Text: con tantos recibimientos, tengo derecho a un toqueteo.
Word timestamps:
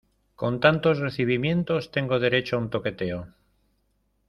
con 0.35 0.59
tantos 0.59 0.97
recibimientos, 0.97 1.91
tengo 1.91 2.17
derecho 2.19 2.55
a 2.55 2.59
un 2.61 2.71
toqueteo. 2.71 3.27